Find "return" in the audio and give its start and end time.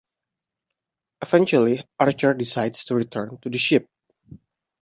2.95-3.37